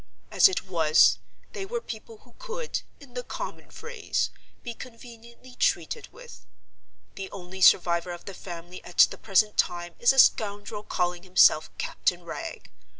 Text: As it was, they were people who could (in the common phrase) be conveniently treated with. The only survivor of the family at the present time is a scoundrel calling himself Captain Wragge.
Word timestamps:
As 0.31 0.47
it 0.49 0.63
was, 0.63 1.19
they 1.53 1.63
were 1.63 1.79
people 1.79 2.21
who 2.23 2.33
could 2.39 2.81
(in 2.99 3.13
the 3.13 3.21
common 3.21 3.69
phrase) 3.69 4.31
be 4.63 4.73
conveniently 4.73 5.53
treated 5.53 6.07
with. 6.11 6.43
The 7.13 7.29
only 7.29 7.61
survivor 7.61 8.09
of 8.11 8.25
the 8.25 8.33
family 8.33 8.83
at 8.83 8.97
the 9.11 9.17
present 9.19 9.57
time 9.57 9.93
is 9.99 10.11
a 10.11 10.17
scoundrel 10.17 10.81
calling 10.81 11.21
himself 11.21 11.69
Captain 11.77 12.23
Wragge. 12.23 12.71